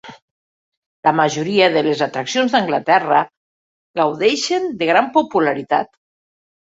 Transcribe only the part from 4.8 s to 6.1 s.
de gran popularitat.